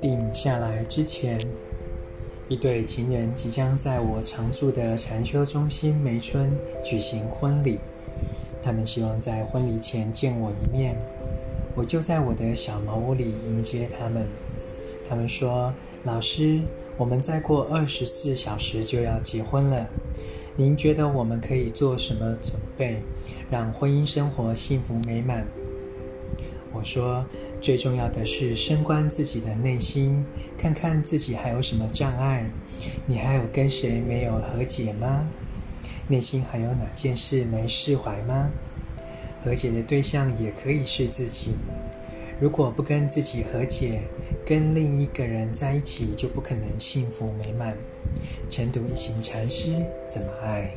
[0.00, 1.38] 定下来之前，
[2.48, 6.50] 一对情人即将在我常住的禅修中心梅村
[6.82, 7.78] 举行婚礼。
[8.62, 10.96] 他们希望在婚礼前见我一面，
[11.74, 14.26] 我就在我的小茅屋里迎接他们。
[15.08, 16.60] 他们说：“老师，
[16.96, 19.86] 我们再过二十四小时就要结婚了，
[20.56, 23.02] 您觉得我们可以做什么准备，
[23.50, 25.46] 让婚姻生活幸福美满？”
[26.72, 27.24] 我说，
[27.60, 30.24] 最重要的是深观自己的内心，
[30.56, 32.44] 看看自己还有什么障碍。
[33.06, 35.28] 你还有跟谁没有和解吗？
[36.08, 38.50] 内心还有哪件事没释怀吗？
[39.44, 41.52] 和解的对象也可以是自己。
[42.40, 44.00] 如果不跟自己和解，
[44.46, 47.76] 跟另一个人在一起就不可能幸福美满。
[48.48, 49.72] 晨读一行禅师
[50.08, 50.70] 怎么爱？